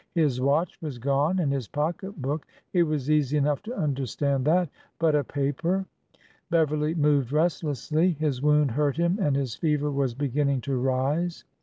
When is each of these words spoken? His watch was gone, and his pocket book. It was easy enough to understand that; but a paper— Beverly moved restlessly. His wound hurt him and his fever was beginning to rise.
His 0.15 0.41
watch 0.41 0.81
was 0.81 0.97
gone, 0.97 1.37
and 1.37 1.53
his 1.53 1.67
pocket 1.67 2.19
book. 2.19 2.47
It 2.73 2.81
was 2.81 3.11
easy 3.11 3.37
enough 3.37 3.61
to 3.61 3.75
understand 3.77 4.45
that; 4.45 4.67
but 4.97 5.13
a 5.13 5.23
paper— 5.23 5.85
Beverly 6.49 6.95
moved 6.95 7.31
restlessly. 7.31 8.13
His 8.13 8.41
wound 8.41 8.71
hurt 8.71 8.97
him 8.97 9.19
and 9.21 9.35
his 9.35 9.53
fever 9.53 9.91
was 9.91 10.15
beginning 10.15 10.61
to 10.61 10.75
rise. 10.75 11.45